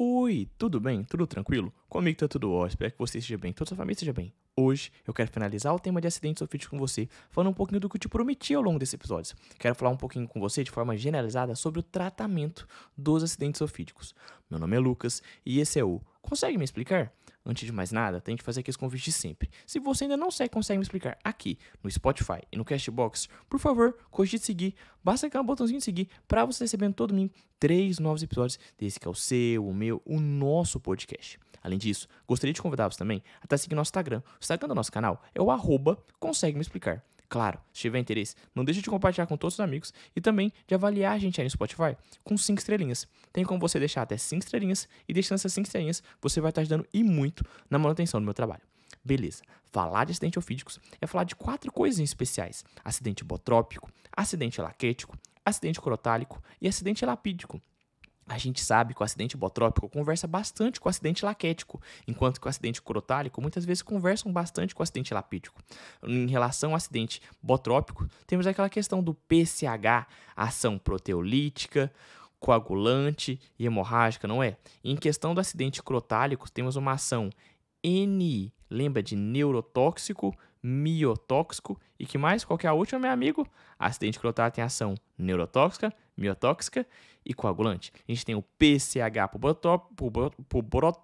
Oi, 0.00 0.48
tudo 0.56 0.78
bem? 0.78 1.02
Tudo 1.02 1.26
tranquilo? 1.26 1.74
Comigo 1.88 2.16
tá 2.16 2.28
tudo 2.28 2.52
ótimo, 2.52 2.68
espero 2.68 2.92
que 2.92 2.98
você 3.00 3.18
esteja 3.18 3.36
bem, 3.36 3.52
toda 3.52 3.66
sua 3.66 3.76
família 3.76 3.94
esteja 3.94 4.12
bem. 4.12 4.32
Hoje 4.56 4.92
eu 5.04 5.12
quero 5.12 5.28
finalizar 5.28 5.74
o 5.74 5.78
tema 5.80 6.00
de 6.00 6.06
acidentes 6.06 6.40
ofídicos 6.40 6.70
com 6.70 6.78
você, 6.78 7.08
falando 7.30 7.50
um 7.50 7.52
pouquinho 7.52 7.80
do 7.80 7.88
que 7.88 7.96
eu 7.96 8.00
te 8.00 8.08
prometi 8.08 8.54
ao 8.54 8.62
longo 8.62 8.78
desse 8.78 8.94
episódio. 8.94 9.34
Quero 9.58 9.74
falar 9.74 9.90
um 9.90 9.96
pouquinho 9.96 10.28
com 10.28 10.38
você 10.38 10.62
de 10.62 10.70
forma 10.70 10.96
generalizada 10.96 11.56
sobre 11.56 11.80
o 11.80 11.82
tratamento 11.82 12.68
dos 12.96 13.24
acidentes 13.24 13.60
ofídicos. 13.60 14.14
Meu 14.48 14.60
nome 14.60 14.76
é 14.76 14.78
Lucas 14.78 15.20
e 15.44 15.58
esse 15.58 15.80
é 15.80 15.84
o 15.84 16.00
Consegue 16.28 16.58
me 16.58 16.64
explicar? 16.64 17.10
Antes 17.46 17.64
de 17.64 17.72
mais 17.72 17.90
nada, 17.90 18.20
tem 18.20 18.36
que 18.36 18.42
fazer 18.42 18.60
aqueles 18.60 18.76
convites 18.76 19.14
sempre. 19.14 19.48
Se 19.66 19.78
você 19.78 20.04
ainda 20.04 20.16
não 20.16 20.30
segue, 20.30 20.50
consegue 20.50 20.76
me 20.76 20.82
explicar 20.82 21.16
aqui 21.24 21.58
no 21.82 21.90
Spotify 21.90 22.42
e 22.52 22.56
no 22.58 22.66
Castbox, 22.66 23.30
por 23.48 23.58
favor, 23.58 23.96
cogite 24.10 24.44
seguir. 24.44 24.74
Basta 25.02 25.26
clicar 25.26 25.40
no 25.40 25.46
botãozinho 25.46 25.78
de 25.78 25.84
seguir 25.86 26.10
para 26.26 26.44
você 26.44 26.64
receber 26.64 26.92
todo 26.92 27.10
domingo 27.10 27.32
três 27.58 27.98
novos 27.98 28.22
episódios 28.22 28.58
desse 28.76 29.00
que 29.00 29.08
é 29.08 29.10
o 29.10 29.14
seu, 29.14 29.66
o 29.66 29.72
meu, 29.72 30.02
o 30.04 30.20
nosso 30.20 30.78
podcast. 30.78 31.38
Além 31.62 31.78
disso, 31.78 32.06
gostaria 32.26 32.52
de 32.52 32.60
convidá-los 32.60 32.96
também 32.96 33.22
a 33.40 33.56
seguindo 33.56 33.78
nosso 33.78 33.88
Instagram. 33.88 34.20
O 34.34 34.38
Instagram 34.42 34.68
do 34.68 34.74
nosso 34.74 34.92
canal 34.92 35.22
é 35.34 35.40
o 35.40 35.50
arroba 35.50 35.96
consegue 36.20 36.56
me 36.56 36.62
explicar. 36.62 37.02
Claro, 37.28 37.60
se 37.74 37.82
tiver 37.82 37.98
interesse, 37.98 38.34
não 38.54 38.64
deixe 38.64 38.80
de 38.80 38.88
compartilhar 38.88 39.26
com 39.26 39.36
todos 39.36 39.54
os 39.54 39.60
amigos 39.60 39.92
e 40.16 40.20
também 40.20 40.50
de 40.66 40.74
avaliar 40.74 41.12
a 41.12 41.18
gente 41.18 41.40
aí 41.40 41.44
no 41.44 41.50
Spotify 41.50 41.96
com 42.24 42.38
5 42.38 42.58
estrelinhas. 42.58 43.06
Tem 43.32 43.44
como 43.44 43.60
você 43.60 43.78
deixar 43.78 44.02
até 44.02 44.16
5 44.16 44.42
estrelinhas 44.42 44.88
e 45.06 45.12
deixando 45.12 45.36
essas 45.36 45.52
5 45.52 45.66
estrelinhas, 45.66 46.02
você 46.22 46.40
vai 46.40 46.50
estar 46.50 46.62
ajudando 46.62 46.86
e 46.92 47.04
muito 47.04 47.44
na 47.68 47.78
manutenção 47.78 48.18
do 48.18 48.24
meu 48.24 48.32
trabalho. 48.32 48.62
Beleza. 49.04 49.42
Falar 49.70 50.04
de 50.04 50.12
acidente 50.12 50.38
ofídicos 50.38 50.80
é 51.00 51.06
falar 51.06 51.24
de 51.24 51.36
quatro 51.36 51.70
coisas 51.70 52.00
especiais: 52.00 52.64
acidente 52.82 53.22
botrópico, 53.22 53.90
acidente 54.10 54.60
laquético, 54.60 55.16
acidente 55.44 55.80
crotálico 55.80 56.42
e 56.60 56.66
acidente 56.66 57.04
lapídico. 57.04 57.60
A 58.28 58.36
gente 58.36 58.62
sabe 58.62 58.92
que 58.92 59.00
o 59.00 59.04
acidente 59.04 59.36
botrópico 59.36 59.88
conversa 59.88 60.26
bastante 60.26 60.78
com 60.78 60.88
o 60.88 60.90
acidente 60.90 61.24
laquético, 61.24 61.80
enquanto 62.06 62.40
que 62.40 62.46
o 62.46 62.50
acidente 62.50 62.82
crotálico 62.82 63.40
muitas 63.40 63.64
vezes 63.64 63.82
conversam 63.82 64.30
bastante 64.30 64.74
com 64.74 64.82
o 64.82 64.84
acidente 64.84 65.14
lapídico. 65.14 65.62
Em 66.02 66.26
relação 66.26 66.70
ao 66.70 66.76
acidente 66.76 67.22
botrópico, 67.42 68.06
temos 68.26 68.46
aquela 68.46 68.68
questão 68.68 69.02
do 69.02 69.14
PCH, 69.14 70.06
ação 70.36 70.78
proteolítica, 70.78 71.90
coagulante 72.38 73.40
e 73.58 73.64
hemorrágica, 73.64 74.28
não 74.28 74.42
é? 74.42 74.56
Em 74.84 74.94
questão 74.94 75.34
do 75.34 75.40
acidente 75.40 75.82
crotálico, 75.82 76.50
temos 76.50 76.76
uma 76.76 76.92
ação 76.92 77.30
N, 77.82 78.52
lembra 78.68 79.02
de 79.02 79.16
neurotóxico, 79.16 80.36
miotóxico 80.62 81.78
e 81.98 82.06
que 82.06 82.16
mais? 82.16 82.44
Qual 82.44 82.58
que 82.58 82.66
é 82.66 82.70
a 82.70 82.72
última, 82.72 83.00
meu 83.00 83.10
amigo? 83.10 83.46
Acidente 83.78 84.18
crotálico 84.18 84.56
tem 84.56 84.64
ação 84.64 84.94
neurotóxica, 85.16 85.92
miotóxica 86.16 86.86
e 87.24 87.34
coagulante. 87.34 87.92
A 88.08 88.12
gente 88.12 88.24
tem 88.24 88.34
o 88.34 88.42
PCH 88.42 89.30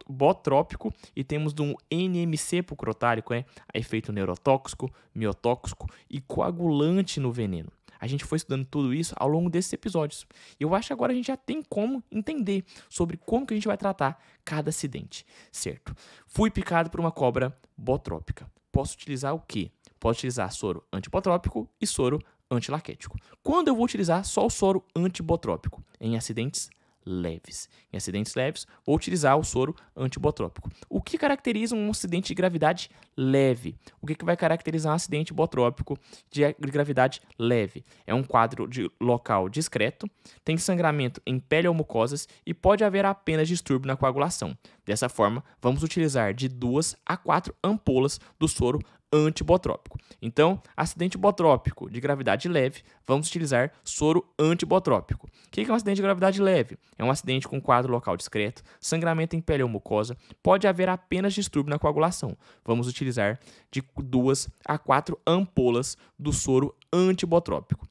botrópico 0.09 0.93
e 1.15 1.25
temos 1.25 1.55
um 1.59 1.75
NMC 1.91 2.63
pro 2.63 2.77
crotálico, 2.77 3.35
é 3.35 3.45
efeito 3.75 4.13
neurotóxico, 4.13 4.93
miotóxico 5.15 5.89
e 6.09 6.21
coagulante 6.21 7.21
no 7.21 7.33
veneno. 7.33 7.71
A 8.01 8.07
gente 8.07 8.25
foi 8.25 8.37
estudando 8.37 8.67
tudo 8.67 8.93
isso 8.93 9.15
ao 9.17 9.29
longo 9.29 9.49
desses 9.49 9.73
episódios. 9.73 10.27
E 10.61 10.63
eu 10.63 10.75
acho 10.75 10.89
que 10.89 10.93
agora 10.93 11.13
a 11.13 11.15
gente 11.15 11.29
já 11.29 11.39
tem 11.39 11.63
como 11.63 12.05
entender 12.13 12.65
sobre 12.89 13.17
como 13.17 13.47
que 13.47 13.55
a 13.55 13.57
gente 13.57 13.67
vai 13.67 13.79
tratar 13.79 14.23
cada 14.45 14.69
acidente, 14.69 15.25
certo? 15.51 15.95
Fui 16.27 16.51
picado 16.51 16.91
por 16.91 17.01
uma 17.01 17.11
cobra 17.11 17.57
botrópica. 17.77 18.51
Posso 18.71 18.95
utilizar 18.95 19.35
o 19.35 19.41
quê? 19.41 19.71
Posso 20.01 20.19
utilizar 20.19 20.53
soro 20.53 20.85
antibotrópico 20.93 21.69
e 21.81 21.87
soro 21.87 22.21
antilaquético. 22.51 23.19
Quando 23.43 23.69
eu 23.69 23.75
vou 23.75 23.85
utilizar 23.85 24.25
só 24.25 24.47
o 24.47 24.51
soro 24.51 24.85
antibotrópico? 24.95 25.83
Em 26.01 26.17
acidentes 26.17 26.69
leves. 27.05 27.69
Em 27.93 27.97
acidentes 27.97 28.35
leves, 28.35 28.67
vou 28.85 28.97
utilizar 28.97 29.39
o 29.39 29.45
soro 29.45 29.75
antibotrópico. 29.97 30.71
O 30.89 31.01
que 31.01 31.19
caracteriza 31.19 31.75
um 31.75 31.91
acidente 31.91 32.29
de 32.29 32.35
gravidade 32.35 32.91
leve? 33.17 33.77
O 34.01 34.07
que, 34.07 34.25
vai 34.25 34.37
caracterizar 34.37 34.93
um 34.93 34.97
acidente 34.97 35.33
botrópico 35.33 35.99
de 36.31 36.55
gravidade 36.61 37.21
leve? 37.39 37.85
É 38.07 38.15
um 38.15 38.23
quadro 38.23 38.67
de 38.67 38.91
local 39.01 39.49
discreto, 39.49 40.09
tem 40.45 40.57
sangramento 40.57 41.21
em 41.27 41.39
pele 41.39 41.69
ou 41.69 41.75
mucosas 41.75 42.29
e 42.47 42.55
pode 42.55 42.85
haver 42.85 43.05
apenas 43.05 43.49
distúrbio 43.49 43.89
na 43.89 43.97
coagulação. 43.97 44.57
Dessa 44.85 45.09
forma, 45.09 45.43
vamos 45.61 45.83
utilizar 45.83 46.35
de 46.35 46.49
duas 46.49 46.97
a 47.05 47.17
quatro 47.17 47.55
ampolas 47.63 48.21
do 48.39 48.49
soro 48.49 48.81
antibotrópico. 49.15 49.99
Então, 50.21 50.61
acidente 50.77 51.17
botrópico 51.17 51.89
de 51.89 52.01
gravidade 52.01 52.49
leve, 52.49 52.83
vamos 53.07 53.29
utilizar 53.29 53.71
soro 53.85 54.27
antibotrópico. 54.39 55.27
O 55.27 55.51
que 55.51 55.61
é 55.61 55.71
um 55.71 55.75
acidente 55.75 55.97
de 55.97 56.03
gravidade 56.03 56.43
leve? 56.43 56.77
É 56.99 57.05
um 57.05 57.11
acidente 57.11 57.47
com 57.47 57.61
quadro 57.61 57.93
local 57.93 58.17
discreto, 58.17 58.63
sangramento 58.81 59.37
em 59.37 59.41
pele 59.41 59.63
ou 59.63 59.69
mucosa, 59.69 60.17
pode 60.43 60.67
haver 60.67 60.89
apenas 60.89 61.33
distúrbio 61.33 61.71
na 61.71 61.79
coagulação. 61.79 62.37
Vamos 62.65 62.89
utilizar 62.89 63.39
de 63.71 63.83
duas 63.97 64.49
a 64.65 64.77
quatro 64.77 65.19
ampolas 65.25 65.97
do 66.19 66.33
soro 66.33 66.75
antibotrópico. 66.93 67.87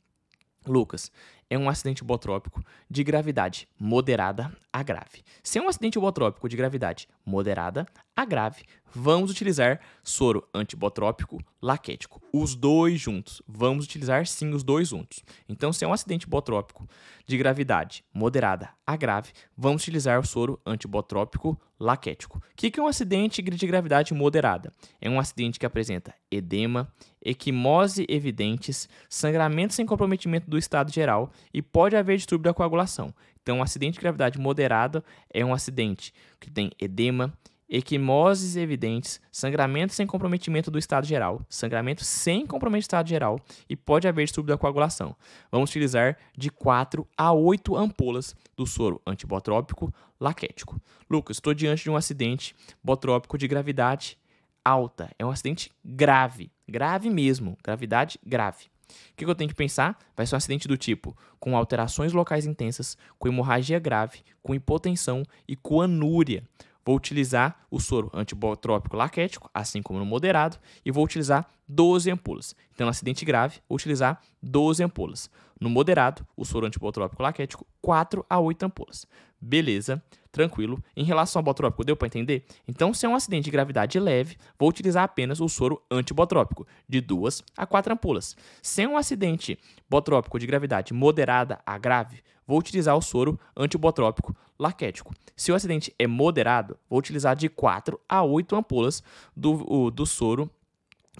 Lucas, 0.67 1.11
é 1.49 1.57
um 1.57 1.69
acidente 1.69 2.03
botrópico 2.03 2.63
de 2.89 3.03
gravidade 3.03 3.67
moderada 3.79 4.51
a 4.71 4.81
grave. 4.81 5.23
Se 5.43 5.59
é 5.59 5.61
um 5.61 5.69
acidente 5.69 5.99
botrópico 5.99 6.49
de 6.49 6.57
gravidade 6.57 7.07
moderada 7.25 7.85
a 8.15 8.25
grave, 8.25 8.63
vamos 8.93 9.31
utilizar 9.31 9.79
soro 10.03 10.47
antibotrópico 10.53 11.39
laquético. 11.61 12.21
Os 12.31 12.55
dois 12.55 12.99
juntos. 12.99 13.41
Vamos 13.47 13.85
utilizar 13.85 14.27
sim 14.27 14.51
os 14.53 14.63
dois 14.63 14.89
juntos. 14.89 15.23
Então, 15.47 15.73
se 15.73 15.83
é 15.83 15.87
um 15.87 15.93
acidente 15.93 16.27
botrópico 16.27 16.87
de 17.25 17.37
gravidade 17.37 18.03
moderada 18.13 18.69
a 18.85 18.95
grave, 18.95 19.31
vamos 19.57 19.81
utilizar 19.81 20.19
o 20.19 20.25
soro 20.25 20.59
antibotrópico 20.65 21.59
laquético. 21.79 22.37
O 22.37 22.41
que 22.55 22.79
é 22.79 22.83
um 22.83 22.87
acidente 22.87 23.41
de 23.41 23.67
gravidade 23.67 24.13
moderada? 24.13 24.71
É 25.01 25.09
um 25.09 25.19
acidente 25.19 25.59
que 25.59 25.65
apresenta 25.65 26.13
edema, 26.29 26.91
equimose 27.23 28.05
evidentes, 28.09 28.89
sangramento 29.09 29.73
sem 29.73 29.85
comprometimento 29.85 30.49
do 30.49 30.57
estado 30.57 30.91
geral 30.91 31.31
e 31.53 31.61
pode 31.61 31.95
haver 31.95 32.17
distúrbio 32.17 32.51
da 32.51 32.53
coagulação. 32.53 33.13
Então, 33.41 33.57
um 33.57 33.63
acidente 33.63 33.95
de 33.95 34.01
gravidade 34.01 34.39
moderada 34.39 35.03
é 35.29 35.43
um 35.43 35.53
acidente 35.53 36.13
que 36.39 36.49
tem 36.49 36.71
edema, 36.79 37.33
equimoses 37.69 38.55
evidentes, 38.55 39.19
sangramento 39.31 39.93
sem 39.93 40.05
comprometimento 40.05 40.69
do 40.69 40.77
estado 40.77 41.05
geral, 41.05 41.41
sangramento 41.49 42.03
sem 42.03 42.45
comprometimento 42.45 42.83
do 42.83 42.85
estado 42.85 43.09
geral 43.09 43.39
e 43.69 43.75
pode 43.75 44.07
haver 44.07 44.25
distúrbio 44.25 44.53
da 44.53 44.57
coagulação. 44.57 45.15
Vamos 45.51 45.69
utilizar 45.69 46.17
de 46.37 46.49
4 46.49 47.07
a 47.17 47.31
8 47.31 47.75
ampolas 47.75 48.35
do 48.55 48.65
soro 48.65 49.01
antibotrópico 49.05 49.93
laquético. 50.19 50.79
Lucas, 51.09 51.37
estou 51.37 51.53
diante 51.53 51.83
de 51.83 51.89
um 51.89 51.95
acidente 51.95 52.55
botrópico 52.83 53.37
de 53.37 53.47
gravidade 53.47 54.17
alta. 54.63 55.09
É 55.19 55.25
um 55.25 55.29
acidente 55.29 55.71
grave, 55.83 56.51
grave 56.67 57.09
mesmo, 57.09 57.57
gravidade 57.63 58.19
grave. 58.25 58.65
O 59.11 59.15
que 59.15 59.25
eu 59.25 59.35
tenho 59.35 59.49
que 59.49 59.55
pensar? 59.55 59.97
Vai 60.15 60.25
ser 60.25 60.35
um 60.35 60.37
acidente 60.37 60.67
do 60.67 60.77
tipo 60.77 61.15
com 61.39 61.57
alterações 61.57 62.13
locais 62.13 62.45
intensas, 62.45 62.97
com 63.17 63.27
hemorragia 63.27 63.79
grave, 63.79 64.19
com 64.41 64.53
hipotensão 64.53 65.23
e 65.47 65.55
com 65.55 65.81
anúria. 65.81 66.43
Vou 66.85 66.95
utilizar 66.95 67.65
o 67.71 67.79
soro 67.79 68.11
antibotrópico 68.13 68.97
laquético, 68.97 69.49
assim 69.53 69.81
como 69.81 69.99
no 69.99 70.05
moderado, 70.05 70.57
e 70.85 70.91
vou 70.91 71.03
utilizar 71.03 71.47
12 71.67 72.11
ampolas. 72.11 72.55
Então, 72.73 72.85
no 72.85 72.91
acidente 72.91 73.23
grave, 73.23 73.59
vou 73.69 73.75
utilizar 73.75 74.21
12 74.41 74.83
ampolas. 74.83 75.29
No 75.59 75.69
moderado, 75.69 76.27
o 76.35 76.43
soro 76.43 76.65
antibotrópico 76.65 77.23
laquético, 77.23 77.65
4 77.81 78.25
a 78.29 78.39
8 78.39 78.63
ampolas. 78.63 79.07
Beleza, 79.39 80.03
tranquilo. 80.33 80.83
Em 80.97 81.05
relação 81.05 81.39
ao 81.39 81.43
botrópico, 81.43 81.85
deu 81.85 81.95
para 81.95 82.07
entender? 82.07 82.43
Então, 82.67 82.93
se 82.93 83.05
é 83.05 83.09
um 83.09 83.15
acidente 83.15 83.45
de 83.45 83.51
gravidade 83.51 83.97
leve, 83.99 84.35
vou 84.59 84.67
utilizar 84.67 85.03
apenas 85.03 85.39
o 85.39 85.47
soro 85.47 85.81
antibotrópico, 85.89 86.67
de 86.89 86.99
2 86.99 87.43
a 87.55 87.65
4 87.65 87.93
ampolas. 87.93 88.35
Se 88.61 88.81
é 88.81 88.87
um 88.87 88.97
acidente 88.97 89.57
botrópico 89.89 90.39
de 90.39 90.47
gravidade 90.47 90.93
moderada 90.93 91.59
a 91.65 91.77
grave, 91.77 92.21
vou 92.45 92.59
utilizar 92.59 92.97
o 92.97 93.01
soro 93.01 93.39
antibotrópico 93.55 94.35
laquético. 94.59 95.13
Se 95.35 95.51
o 95.51 95.55
acidente 95.55 95.93
é 95.97 96.07
moderado, 96.07 96.77
vou 96.89 96.99
utilizar 96.99 97.35
de 97.35 97.47
4 97.47 97.99
a 98.09 98.23
8 98.23 98.55
ampolas 98.55 99.03
do, 99.37 99.71
o, 99.71 99.91
do 99.91 100.05
soro 100.05 100.49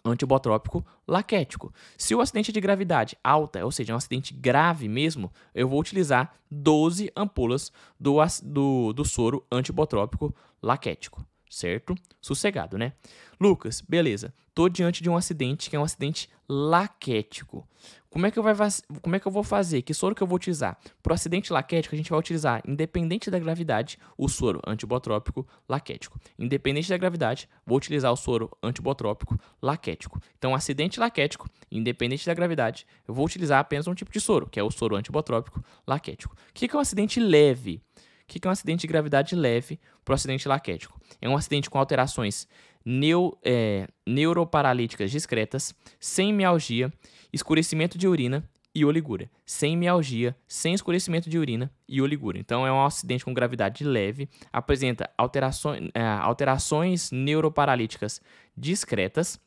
antibotrópico 0.04 0.86
laquético. 1.08 1.74
Se 1.98 2.14
o 2.14 2.22
acidente 2.22 2.52
é 2.52 2.54
de 2.54 2.62
gravidade 2.62 3.18
alta, 3.24 3.64
ou 3.64 3.72
seja, 3.72 3.94
é 3.94 3.96
um 3.96 3.98
acidente 3.98 4.34
grave 4.34 4.88
mesmo, 4.88 5.32
eu 5.56 5.68
vou 5.68 5.80
utilizar 5.80 6.34
12 6.52 7.12
ampolas 7.16 7.72
do, 8.00 8.18
do, 8.44 8.94
do 8.94 9.06
soro 9.06 9.46
antibotrópico 9.52 10.34
laquético 10.62 11.26
certo? 11.54 11.96
Sossegado, 12.22 12.78
né? 12.78 12.94
Lucas, 13.40 13.82
beleza. 13.82 14.34
Tô 14.54 14.70
diante 14.70 15.02
de 15.02 15.10
um 15.10 15.18
acidente 15.18 15.70
que 15.70 15.76
é 15.76 15.80
um 15.80 15.84
acidente 15.84 16.30
laquético. 16.48 17.68
Como 18.10 18.28
é 18.28 18.32
que 18.32 18.38
eu, 18.38 18.44
vai, 18.44 18.56
como 19.02 19.16
é 19.16 19.20
que 19.20 19.28
eu 19.28 19.32
vou 19.32 19.44
fazer? 19.44 19.82
Que 19.82 19.94
soro 19.94 20.14
que 20.14 20.22
eu 20.22 20.28
vou 20.28 20.36
utilizar? 20.36 20.78
Para 21.02 21.12
o 21.12 21.14
acidente 21.16 21.52
laquético, 21.52 21.96
a 21.96 21.98
gente 21.98 22.12
vai 22.12 22.20
utilizar, 22.20 22.62
independente 22.68 23.32
da 23.32 23.40
gravidade, 23.40 23.98
o 24.16 24.30
soro 24.30 24.62
antibotrópico 24.68 25.48
laquético. 25.68 26.20
Independente 26.38 26.90
da 26.90 26.98
gravidade, 26.98 27.50
vou 27.66 27.78
utilizar 27.78 28.12
o 28.12 28.16
soro 28.16 28.56
antibotrópico 28.62 29.40
laquético. 29.60 30.22
Então, 30.38 30.54
acidente 30.54 31.00
laquético, 31.00 31.50
independente 31.72 32.26
da 32.26 32.36
gravidade, 32.36 32.86
eu 33.08 33.16
vou 33.16 33.26
utilizar 33.26 33.60
apenas 33.60 33.88
um 33.88 33.96
tipo 33.96 34.12
de 34.12 34.22
soro, 34.22 34.48
que 34.48 34.60
é 34.60 34.64
o 34.64 34.70
soro 34.70 34.96
antibotrópico 34.96 35.64
laquético. 35.88 36.36
O 36.36 36.54
que 36.54 36.70
é 36.72 36.78
um 36.78 36.82
acidente 36.82 37.20
leve? 37.20 37.82
O 38.24 38.28
que 38.28 38.48
é 38.48 38.50
um 38.50 38.52
acidente 38.52 38.82
de 38.82 38.88
gravidade 38.88 39.36
leve 39.36 39.80
para 40.04 40.14
o 40.14 40.16
acidente 40.16 40.48
laquético? 40.48 41.00
É 41.22 41.30
um 41.30 41.36
acidente 41.36 41.70
com 41.70 41.78
alterações 41.78 42.48
neu, 42.86 43.38
é, 43.44 43.88
neuroparalíticas 44.08 45.12
discretas, 45.12 45.74
sem 46.00 46.34
mialgia, 46.34 46.92
escurecimento 47.32 47.98
de 47.98 48.08
urina 48.08 48.48
e 48.74 48.84
oligúria. 48.84 49.30
Sem 49.46 49.78
mialgia, 49.78 50.36
sem 50.48 50.74
escurecimento 50.74 51.30
de 51.30 51.38
urina 51.38 51.72
e 51.88 52.02
oligúria. 52.02 52.40
Então, 52.40 52.66
é 52.66 52.72
um 52.72 52.84
acidente 52.84 53.24
com 53.24 53.34
gravidade 53.34 53.84
leve, 53.84 54.28
apresenta 54.52 55.10
alterações, 55.18 55.90
é, 55.94 56.02
alterações 56.02 57.12
neuroparalíticas 57.12 58.22
discretas, 58.58 59.40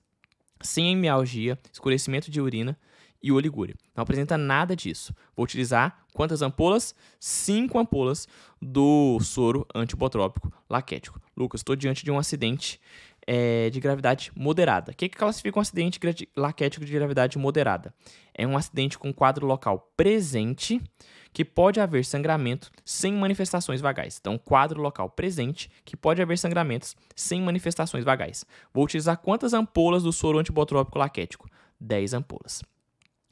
sem 0.60 0.96
mialgia, 0.96 1.58
escurecimento 1.72 2.30
de 2.30 2.40
urina 2.40 2.78
e 3.26 3.32
oligúria. 3.32 3.74
Não 3.94 4.02
apresenta 4.02 4.38
nada 4.38 4.76
disso. 4.76 5.12
Vou 5.34 5.42
utilizar 5.42 6.04
quantas 6.14 6.42
ampolas? 6.42 6.94
Cinco 7.18 7.76
ampolas 7.76 8.28
do 8.62 9.18
soro 9.20 9.66
antibotrópico 9.74 10.52
laquético. 10.70 11.20
Lucas, 11.36 11.60
estou 11.60 11.74
diante 11.74 12.04
de 12.04 12.10
um 12.12 12.18
acidente 12.18 12.80
é, 13.26 13.68
de 13.68 13.80
gravidade 13.80 14.30
moderada. 14.36 14.92
O 14.92 14.94
que, 14.94 15.08
que 15.08 15.16
classifica 15.18 15.58
um 15.58 15.60
acidente 15.62 15.98
laquético 16.36 16.84
de 16.84 16.92
gravidade 16.92 17.36
moderada? 17.36 17.92
É 18.32 18.46
um 18.46 18.56
acidente 18.56 18.96
com 18.96 19.12
quadro 19.12 19.44
local 19.44 19.90
presente 19.96 20.80
que 21.32 21.44
pode 21.44 21.80
haver 21.80 22.04
sangramento 22.04 22.70
sem 22.84 23.12
manifestações 23.12 23.80
vagais. 23.80 24.18
Então, 24.20 24.38
quadro 24.38 24.80
local 24.80 25.10
presente 25.10 25.68
que 25.84 25.96
pode 25.96 26.22
haver 26.22 26.38
sangramentos 26.38 26.94
sem 27.16 27.42
manifestações 27.42 28.04
vagais. 28.04 28.46
Vou 28.72 28.84
utilizar 28.84 29.18
quantas 29.18 29.52
ampolas 29.52 30.04
do 30.04 30.12
soro 30.12 30.38
antibotrópico 30.38 30.96
laquético? 30.96 31.48
10 31.80 32.14
ampolas. 32.14 32.62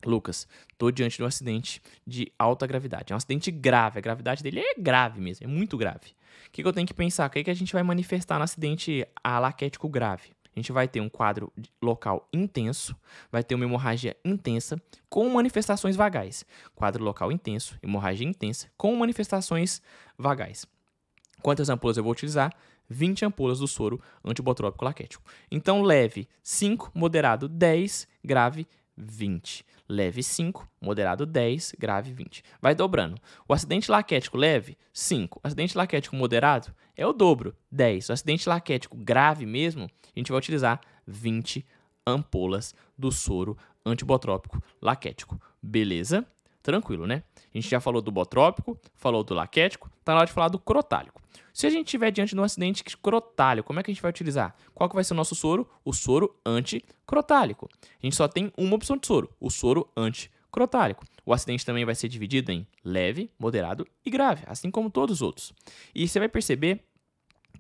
Lucas, 0.05 0.47
estou 0.71 0.91
diante 0.91 1.17
de 1.17 1.23
um 1.23 1.27
acidente 1.27 1.83
de 2.07 2.31
alta 2.39 2.67
gravidade. 2.67 3.13
É 3.13 3.15
um 3.15 3.17
acidente 3.17 3.51
grave. 3.51 3.99
A 3.99 4.03
gravidade 4.03 4.43
dele 4.43 4.61
é 4.61 4.75
grave 4.79 5.21
mesmo, 5.21 5.45
é 5.45 5.49
muito 5.49 5.77
grave. 5.77 6.15
O 6.47 6.51
que, 6.53 6.63
que 6.63 6.69
eu 6.69 6.73
tenho 6.73 6.87
que 6.87 6.95
pensar? 6.95 7.27
O 7.27 7.31
que, 7.31 7.45
que 7.45 7.51
a 7.51 7.55
gente 7.55 7.73
vai 7.73 7.83
manifestar 7.83 8.39
no 8.39 8.45
acidente 8.45 9.07
alaquético 9.23 9.89
grave? 9.89 10.31
A 10.55 10.59
gente 10.61 10.71
vai 10.71 10.87
ter 10.87 11.01
um 11.01 11.09
quadro 11.09 11.53
local 11.83 12.29
intenso, 12.33 12.95
vai 13.31 13.43
ter 13.43 13.57
uma 13.57 13.65
hemorragia 13.65 14.17
intensa 14.25 14.81
com 15.09 15.29
manifestações 15.29 15.97
vagais. 15.97 16.45
Quadro 16.77 17.03
local 17.03 17.33
intenso, 17.33 17.77
hemorragia 17.83 18.27
intensa 18.27 18.69
com 18.77 18.95
manifestações 18.95 19.83
vagais. 20.17 20.65
Quantas 21.43 21.69
ampolas 21.69 21.97
eu 21.97 22.05
vou 22.05 22.13
utilizar? 22.13 22.55
20 22.89 23.25
ampolas 23.25 23.59
do 23.59 23.67
soro 23.67 24.01
antibotrópico 24.25 24.85
laquético. 24.85 25.25
Então, 25.51 25.83
leve 25.83 26.29
5, 26.43 26.93
moderado 26.95 27.49
10, 27.49 28.07
grave 28.23 28.59
20. 28.59 28.84
Leve 29.89 30.23
5, 30.23 30.69
moderado 30.81 31.27
10, 31.27 31.75
grave 31.79 32.13
20. 32.13 32.43
Vai 32.61 32.75
dobrando. 32.75 33.17
O 33.47 33.53
acidente 33.53 33.91
laquético 33.91 34.37
leve, 34.37 34.79
5. 34.93 35.41
O 35.43 35.47
acidente 35.47 35.77
laquético 35.77 36.17
moderado 36.17 36.75
é 36.97 37.07
o 37.07 37.13
dobro, 37.13 37.55
10. 37.71 38.09
O 38.09 38.13
acidente 38.13 38.49
laquético 38.49 38.97
grave 38.97 39.45
mesmo, 39.45 39.85
a 39.85 40.19
gente 40.19 40.31
vai 40.31 40.39
utilizar 40.39 40.81
20 41.07 41.67
ampolas 42.07 42.75
do 42.97 43.11
soro 43.11 43.57
antibotrópico 43.85 44.63
laquético. 44.81 45.41
Beleza? 45.63 46.27
Tranquilo, 46.63 47.07
né? 47.07 47.23
A 47.37 47.59
gente 47.59 47.69
já 47.69 47.81
falou 47.81 48.01
do 48.01 48.11
botrópico, 48.11 48.79
falou 48.95 49.23
do 49.23 49.35
laquético, 49.35 49.91
tá 50.03 50.13
na 50.13 50.21
hora 50.21 50.27
de 50.27 50.33
falar 50.33 50.49
do 50.49 50.59
crotálico. 50.59 51.21
Se 51.55 51.69
a 51.69 51.71
gente 51.71 51.87
estiver 51.87 52.11
diante 52.11 52.35
de 52.35 52.41
um 52.41 52.43
acidente 52.43 52.83
crotálico, 52.97 53.69
como 53.69 53.79
é 53.79 53.83
que 53.85 53.89
a 53.89 53.95
gente 53.95 54.03
vai 54.03 54.11
utilizar? 54.11 54.57
Qual 54.75 54.89
que 54.89 54.95
vai 54.97 55.05
ser 55.05 55.15
o 55.15 55.17
nosso 55.17 55.37
soro? 55.37 55.71
O 55.85 55.93
soro 55.93 56.35
anticrotálico. 56.45 57.69
A 57.81 58.05
gente 58.05 58.17
só 58.17 58.27
tem 58.27 58.53
uma 58.59 58.75
opção 58.75 58.97
de 58.97 59.07
soro, 59.07 59.31
o 59.39 59.49
soro 59.49 59.89
anticrotálico. 59.97 61.05
O 61.25 61.33
acidente 61.33 61.65
também 61.65 61.85
vai 61.85 61.95
ser 61.95 62.09
dividido 62.09 62.51
em 62.51 62.67
leve, 62.85 63.31
moderado 63.39 63.87
e 64.05 64.11
grave, 64.11 64.43
assim 64.49 64.69
como 64.69 64.91
todos 64.91 65.19
os 65.19 65.23
outros. 65.23 65.53
E 65.95 66.09
você 66.09 66.19
vai 66.19 66.29
perceber 66.29 66.81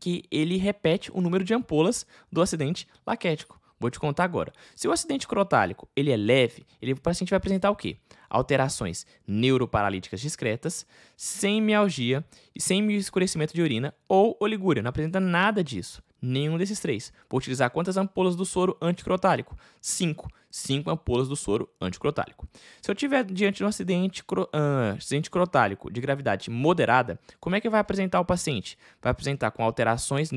que 0.00 0.24
ele 0.28 0.56
repete 0.56 1.12
o 1.14 1.20
número 1.20 1.44
de 1.44 1.54
ampolas 1.54 2.04
do 2.32 2.42
acidente 2.42 2.88
laquético. 3.06 3.60
Vou 3.78 3.90
te 3.90 4.00
contar 4.00 4.24
agora. 4.24 4.52
Se 4.74 4.88
o 4.88 4.92
acidente 4.92 5.28
crotálico 5.28 5.88
ele 5.94 6.10
é 6.10 6.16
leve, 6.16 6.66
ele, 6.82 6.94
o 6.94 7.00
paciente 7.00 7.30
vai 7.30 7.36
apresentar 7.36 7.70
o 7.70 7.76
quê? 7.76 7.96
Alterações 8.34 9.06
neuroparalíticas 9.28 10.20
discretas, 10.20 10.84
sem 11.16 11.62
mialgia 11.62 12.24
e 12.52 12.60
sem 12.60 12.84
escurecimento 12.94 13.54
de 13.54 13.62
urina 13.62 13.94
ou 14.08 14.36
oligúria. 14.40 14.82
Não 14.82 14.88
apresenta 14.88 15.20
nada 15.20 15.62
disso. 15.62 16.02
Nenhum 16.20 16.58
desses 16.58 16.80
três. 16.80 17.12
Vou 17.30 17.38
utilizar 17.38 17.70
quantas 17.70 17.96
ampolas 17.96 18.34
do 18.34 18.44
soro 18.44 18.76
anticrotálico? 18.82 19.56
Cinco. 19.80 20.28
Cinco 20.50 20.90
ampolas 20.90 21.28
do 21.28 21.36
soro 21.36 21.68
anticrotálico. 21.80 22.48
Se 22.82 22.90
eu 22.90 22.94
tiver 22.94 23.22
diante 23.24 23.58
de 23.58 23.64
um 23.64 23.68
acidente, 23.68 24.24
uh, 24.32 24.96
acidente 24.96 25.30
crotálico 25.30 25.88
de 25.88 26.00
gravidade 26.00 26.50
moderada, 26.50 27.20
como 27.38 27.54
é 27.54 27.60
que 27.60 27.70
vai 27.70 27.78
apresentar 27.78 28.18
o 28.18 28.24
paciente? 28.24 28.76
Vai 29.00 29.12
apresentar 29.12 29.52
com 29.52 29.62
alterações 29.62 30.30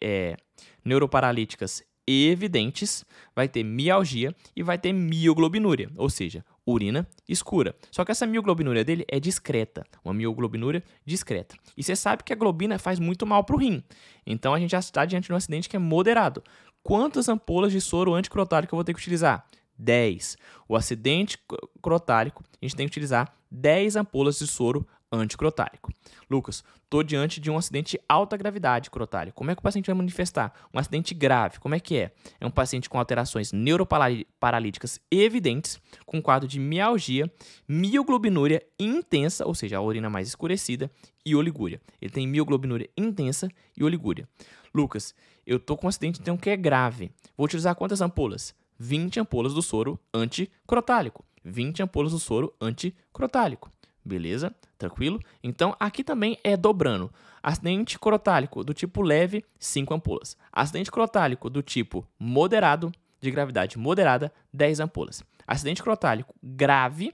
é, 0.00 0.36
neuroparalíticas 0.84 1.84
evidentes, 2.10 3.04
vai 3.34 3.48
ter 3.48 3.62
mialgia 3.62 4.34
e 4.56 4.62
vai 4.62 4.78
ter 4.78 4.92
mioglobinúria, 4.92 5.90
ou 5.96 6.10
seja, 6.10 6.44
urina 6.66 7.06
escura. 7.28 7.74
Só 7.90 8.04
que 8.04 8.12
essa 8.12 8.26
mioglobinúria 8.26 8.84
dele 8.84 9.04
é 9.08 9.18
discreta, 9.18 9.84
uma 10.04 10.14
mioglobinúria 10.14 10.82
discreta. 11.04 11.56
E 11.76 11.82
você 11.82 11.96
sabe 11.96 12.22
que 12.22 12.32
a 12.32 12.36
globina 12.36 12.78
faz 12.78 12.98
muito 12.98 13.26
mal 13.26 13.44
para 13.44 13.56
o 13.56 13.58
rim. 13.58 13.82
Então 14.26 14.54
a 14.54 14.58
gente 14.58 14.70
já 14.70 14.78
está 14.78 15.04
diante 15.04 15.26
de 15.26 15.32
um 15.32 15.36
acidente 15.36 15.68
que 15.68 15.76
é 15.76 15.78
moderado. 15.78 16.42
Quantas 16.82 17.28
ampolas 17.28 17.72
de 17.72 17.80
soro 17.80 18.14
anticrotálico 18.14 18.74
eu 18.74 18.76
vou 18.76 18.84
ter 18.84 18.94
que 18.94 19.00
utilizar? 19.00 19.46
10. 19.78 20.36
O 20.68 20.76
acidente 20.76 21.38
crotálico, 21.82 22.44
a 22.60 22.64
gente 22.64 22.76
tem 22.76 22.86
que 22.86 22.90
utilizar 22.90 23.34
10 23.50 23.96
ampolas 23.96 24.38
de 24.38 24.46
soro 24.46 24.86
anticrotálico. 25.12 25.92
Lucas, 26.30 26.62
estou 26.84 27.02
diante 27.02 27.40
de 27.40 27.50
um 27.50 27.56
acidente 27.56 27.92
de 27.92 28.00
alta 28.08 28.36
gravidade 28.36 28.90
crotálico. 28.90 29.36
Como 29.36 29.50
é 29.50 29.54
que 29.54 29.60
o 29.60 29.62
paciente 29.62 29.86
vai 29.86 29.94
manifestar? 29.94 30.52
Um 30.72 30.78
acidente 30.78 31.14
grave, 31.14 31.58
como 31.58 31.74
é 31.74 31.80
que 31.80 31.96
é? 31.96 32.12
É 32.40 32.46
um 32.46 32.50
paciente 32.50 32.88
com 32.88 32.98
alterações 32.98 33.52
neuroparalíticas 33.52 35.00
evidentes, 35.10 35.80
com 36.06 36.22
quadro 36.22 36.48
de 36.48 36.58
mialgia, 36.58 37.30
mioglobinúria 37.68 38.62
intensa, 38.78 39.46
ou 39.46 39.54
seja, 39.54 39.78
a 39.78 39.82
urina 39.82 40.08
mais 40.08 40.28
escurecida, 40.28 40.90
e 41.24 41.34
oligúria. 41.34 41.80
Ele 42.00 42.10
tem 42.10 42.26
mioglobinúria 42.26 42.88
intensa 42.96 43.48
e 43.76 43.84
oligúria. 43.84 44.28
Lucas, 44.74 45.14
eu 45.46 45.56
estou 45.56 45.76
com 45.76 45.86
um 45.86 45.88
acidente 45.88 46.20
então 46.20 46.36
que 46.36 46.50
é 46.50 46.56
grave. 46.56 47.10
Vou 47.36 47.44
utilizar 47.44 47.74
quantas 47.74 48.00
ampolas? 48.00 48.54
20 48.78 49.20
ampolas 49.20 49.52
do 49.52 49.60
soro 49.60 49.98
anticrotálico. 50.14 51.24
20 51.44 51.82
ampolas 51.82 52.12
do 52.12 52.18
soro 52.18 52.54
anticrotálico. 52.60 53.70
Beleza? 54.04 54.54
Tranquilo? 54.78 55.20
Então, 55.42 55.76
aqui 55.78 56.02
também 56.02 56.38
é 56.42 56.56
dobrando. 56.56 57.12
Acidente 57.42 57.98
crotálico 57.98 58.64
do 58.64 58.74
tipo 58.74 59.02
leve, 59.02 59.44
5 59.58 59.94
ampolas. 59.94 60.36
Acidente 60.52 60.90
crotálico 60.90 61.48
do 61.48 61.62
tipo 61.62 62.06
moderado, 62.18 62.92
de 63.20 63.30
gravidade 63.30 63.78
moderada, 63.78 64.32
10 64.52 64.80
ampolas. 64.80 65.22
Acidente 65.46 65.82
crotálico 65.82 66.34
grave, 66.42 67.12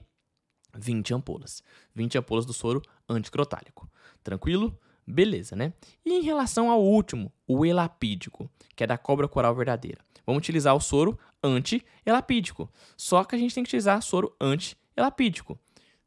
20 0.77 1.13
ampolas. 1.13 1.63
20 1.95 2.17
ampolas 2.17 2.45
do 2.45 2.53
soro 2.53 2.81
anticrotálico. 3.09 3.89
Tranquilo? 4.23 4.77
Beleza, 5.05 5.55
né? 5.55 5.73
E 6.05 6.13
em 6.13 6.21
relação 6.21 6.69
ao 6.69 6.83
último, 6.83 7.31
o 7.47 7.65
elapídico, 7.65 8.49
que 8.75 8.83
é 8.83 8.87
da 8.87 8.97
cobra 8.97 9.27
coral 9.27 9.55
verdadeira. 9.55 9.99
Vamos 10.25 10.41
utilizar 10.41 10.75
o 10.75 10.81
soro 10.81 11.17
anti-elapídico. 11.41 12.69
Só 12.97 13.23
que 13.23 13.33
a 13.33 13.37
gente 13.37 13.55
tem 13.55 13.63
que 13.63 13.69
utilizar 13.69 14.01
soro 14.01 14.35
anti-elapídico. 14.41 15.57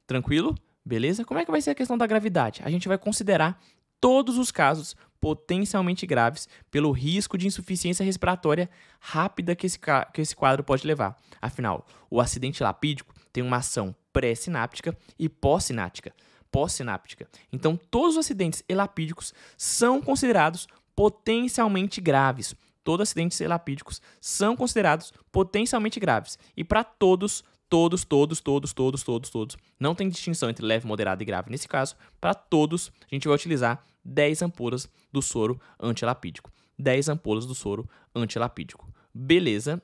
Tranquilo? 0.06 0.54
Beleza? 0.90 1.24
Como 1.24 1.38
é 1.38 1.44
que 1.44 1.52
vai 1.52 1.62
ser 1.62 1.70
a 1.70 1.74
questão 1.76 1.96
da 1.96 2.04
gravidade? 2.04 2.62
A 2.64 2.68
gente 2.68 2.88
vai 2.88 2.98
considerar 2.98 3.62
todos 4.00 4.36
os 4.36 4.50
casos 4.50 4.96
potencialmente 5.20 6.04
graves 6.04 6.48
pelo 6.68 6.90
risco 6.90 7.38
de 7.38 7.46
insuficiência 7.46 8.04
respiratória 8.04 8.68
rápida 8.98 9.54
que 9.54 9.66
esse, 9.66 9.78
que 9.78 10.20
esse 10.20 10.34
quadro 10.34 10.64
pode 10.64 10.84
levar. 10.84 11.16
Afinal, 11.40 11.86
o 12.10 12.20
acidente 12.20 12.60
lapídico 12.60 13.14
tem 13.32 13.40
uma 13.40 13.58
ação 13.58 13.94
pré-sináptica 14.12 14.98
e 15.16 15.28
pós-sináptica. 15.28 16.12
Pós-sináptica. 16.50 17.28
Então, 17.52 17.78
todos 17.88 18.16
os 18.16 18.26
acidentes 18.26 18.64
elapídicos 18.68 19.32
são 19.56 20.02
considerados 20.02 20.66
potencialmente 20.96 22.00
graves. 22.00 22.52
Todos 22.82 23.04
os 23.04 23.10
acidentes 23.10 23.40
elapídicos 23.40 24.02
são 24.20 24.56
considerados 24.56 25.12
potencialmente 25.30 26.00
graves. 26.00 26.36
E 26.56 26.64
para 26.64 26.82
todos, 26.82 27.44
todos, 27.70 28.04
todos, 28.04 28.40
todos, 28.40 28.72
todos, 28.74 29.02
todos, 29.02 29.30
todos. 29.30 29.56
Não 29.78 29.94
tem 29.94 30.08
distinção 30.08 30.50
entre 30.50 30.66
leve, 30.66 30.86
moderado 30.86 31.22
e 31.22 31.24
grave. 31.24 31.50
Nesse 31.50 31.68
caso, 31.68 31.96
para 32.20 32.34
todos, 32.34 32.92
a 33.10 33.14
gente 33.14 33.28
vai 33.28 33.36
utilizar 33.36 33.82
10 34.04 34.42
ampolas 34.42 34.90
do 35.12 35.22
soro 35.22 35.58
antilapídico. 35.80 36.50
10 36.78 37.08
ampolas 37.10 37.46
do 37.46 37.54
soro 37.54 37.88
antilapídico. 38.14 38.92
Beleza, 39.14 39.80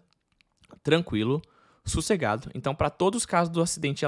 tranquilo, 0.83 1.41
sossegado. 1.85 2.51
Então, 2.55 2.75
para 2.75 2.91
todos 2.91 3.23
os 3.23 3.27
casos 3.27 3.53
do 3.53 3.63
acidente 3.63 4.05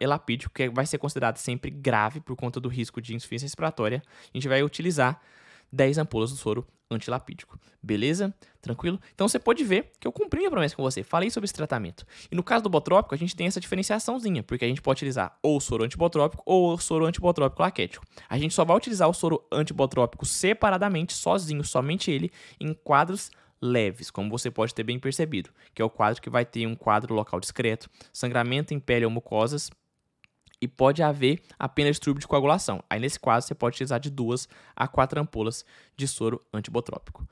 elapídico, 0.00 0.54
que 0.54 0.70
vai 0.70 0.86
ser 0.86 0.96
considerado 0.96 1.36
sempre 1.36 1.70
grave 1.70 2.20
por 2.20 2.34
conta 2.34 2.58
do 2.58 2.68
risco 2.68 3.02
de 3.02 3.14
insuficiência 3.14 3.44
respiratória, 3.44 4.02
a 4.32 4.36
gente 4.36 4.48
vai 4.48 4.62
utilizar 4.62 5.20
10 5.74 5.98
ampolas 5.98 6.30
do 6.30 6.36
soro 6.36 6.66
antilapídico. 6.90 7.58
Beleza? 7.82 8.34
Tranquilo? 8.60 9.00
Então 9.14 9.26
você 9.26 9.38
pode 9.38 9.64
ver 9.64 9.90
que 9.98 10.06
eu 10.06 10.12
cumpri 10.12 10.38
minha 10.38 10.50
promessa 10.50 10.76
com 10.76 10.82
você. 10.82 11.02
Falei 11.02 11.30
sobre 11.30 11.46
esse 11.46 11.54
tratamento. 11.54 12.06
E 12.30 12.34
no 12.34 12.42
caso 12.42 12.62
do 12.62 12.70
botrópico, 12.70 13.14
a 13.14 13.18
gente 13.18 13.34
tem 13.34 13.46
essa 13.46 13.60
diferenciaçãozinha, 13.60 14.42
porque 14.42 14.64
a 14.64 14.68
gente 14.68 14.80
pode 14.80 14.98
utilizar 14.98 15.36
ou 15.42 15.60
soro 15.60 15.84
antibotrópico 15.84 16.42
ou 16.46 16.78
soro 16.78 17.06
antibotrópico 17.06 17.62
laquético. 17.62 18.04
A 18.28 18.38
gente 18.38 18.54
só 18.54 18.64
vai 18.64 18.76
utilizar 18.76 19.08
o 19.08 19.14
soro 19.14 19.44
antibotrópico 19.50 20.24
separadamente, 20.24 21.12
sozinho, 21.12 21.64
somente 21.64 22.10
ele, 22.10 22.30
em 22.60 22.72
quadros 22.72 23.30
leves, 23.60 24.10
como 24.10 24.30
você 24.30 24.50
pode 24.50 24.74
ter 24.74 24.82
bem 24.82 24.98
percebido, 24.98 25.50
que 25.74 25.80
é 25.80 25.84
o 25.84 25.90
quadro 25.90 26.20
que 26.20 26.28
vai 26.28 26.44
ter 26.44 26.66
um 26.66 26.74
quadro 26.74 27.14
local 27.14 27.40
discreto, 27.40 27.88
sangramento 28.12 28.74
em 28.74 28.78
pele 28.78 29.06
ou 29.06 29.10
mucosas, 29.10 29.70
e 30.64 30.68
pode 30.68 31.02
haver 31.02 31.42
apenas 31.58 31.96
distúrbio 31.96 32.20
de 32.20 32.26
coagulação. 32.26 32.82
Aí 32.88 32.98
nesse 32.98 33.20
quadro 33.20 33.46
você 33.46 33.54
pode 33.54 33.74
utilizar 33.74 34.00
de 34.00 34.10
duas 34.10 34.48
a 34.74 34.88
quatro 34.88 35.20
ampolas 35.20 35.64
de 35.94 36.08
soro 36.08 36.40
antibotrópico. 36.52 37.28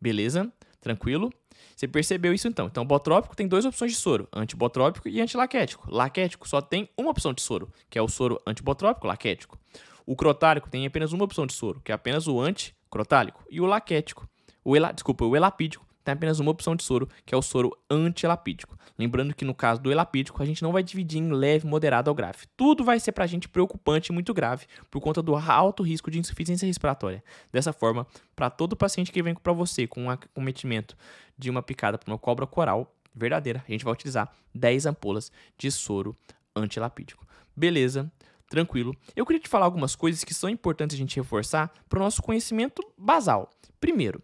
Beleza? 0.00 0.52
Tranquilo? 0.80 1.32
Você 1.76 1.86
percebeu 1.86 2.34
isso 2.34 2.48
então? 2.48 2.66
Então, 2.66 2.84
botrópico 2.84 3.36
tem 3.36 3.46
duas 3.46 3.64
opções 3.64 3.92
de 3.92 3.98
soro, 3.98 4.28
antibotrópico 4.32 5.08
e 5.08 5.20
antilaquético. 5.20 5.88
Laquético 5.88 6.48
só 6.48 6.60
tem 6.60 6.88
uma 6.98 7.10
opção 7.10 7.32
de 7.32 7.40
soro, 7.40 7.72
que 7.88 7.96
é 7.96 8.02
o 8.02 8.08
soro 8.08 8.40
antibotrópico 8.44 9.06
laquético. 9.06 9.56
O 10.04 10.16
crotálico 10.16 10.68
tem 10.68 10.84
apenas 10.84 11.12
uma 11.12 11.24
opção 11.24 11.46
de 11.46 11.52
soro, 11.52 11.80
que 11.84 11.92
é 11.92 11.94
apenas 11.94 12.26
o 12.26 12.40
anticrotálico. 12.40 13.44
E 13.48 13.60
o 13.60 13.66
laquético, 13.66 14.28
o 14.64 14.76
ela, 14.76 14.90
desculpa, 14.90 15.24
o 15.24 15.36
elapídico 15.36 15.86
tem 16.04 16.12
apenas 16.12 16.40
uma 16.40 16.50
opção 16.50 16.74
de 16.74 16.82
soro, 16.82 17.08
que 17.24 17.34
é 17.34 17.38
o 17.38 17.42
soro 17.42 17.76
antielapídico. 17.90 18.76
Lembrando 18.98 19.34
que 19.34 19.44
no 19.44 19.54
caso 19.54 19.80
do 19.80 19.90
elapídico, 19.90 20.42
a 20.42 20.46
gente 20.46 20.62
não 20.62 20.72
vai 20.72 20.82
dividir 20.82 21.18
em 21.18 21.30
leve, 21.32 21.66
moderado 21.66 22.10
ou 22.10 22.14
grave. 22.14 22.46
Tudo 22.56 22.84
vai 22.84 23.00
ser 23.00 23.12
para 23.12 23.24
a 23.24 23.26
gente 23.26 23.48
preocupante 23.48 24.10
e 24.10 24.14
muito 24.14 24.34
grave, 24.34 24.66
por 24.90 25.00
conta 25.00 25.22
do 25.22 25.34
alto 25.34 25.82
risco 25.82 26.10
de 26.10 26.18
insuficiência 26.18 26.66
respiratória. 26.66 27.22
Dessa 27.52 27.72
forma, 27.72 28.06
para 28.34 28.50
todo 28.50 28.76
paciente 28.76 29.12
que 29.12 29.22
vem 29.22 29.34
para 29.34 29.52
você 29.52 29.86
com 29.86 30.04
um 30.04 30.10
acometimento 30.10 30.96
de 31.38 31.50
uma 31.50 31.62
picada 31.62 31.98
por 31.98 32.10
uma 32.10 32.18
cobra 32.18 32.46
coral 32.46 32.94
verdadeira, 33.14 33.64
a 33.66 33.70
gente 33.70 33.84
vai 33.84 33.92
utilizar 33.92 34.30
10 34.54 34.86
ampolas 34.86 35.30
de 35.56 35.70
soro 35.70 36.16
antielapídico. 36.54 37.26
Beleza? 37.56 38.10
Tranquilo. 38.48 38.94
Eu 39.16 39.24
queria 39.24 39.40
te 39.40 39.48
falar 39.48 39.64
algumas 39.64 39.96
coisas 39.96 40.24
que 40.24 40.34
são 40.34 40.50
importantes 40.50 40.94
a 40.94 40.98
gente 40.98 41.16
reforçar 41.16 41.72
para 41.88 41.98
o 41.98 42.02
nosso 42.02 42.22
conhecimento 42.22 42.82
basal. 42.98 43.50
Primeiro, 43.80 44.22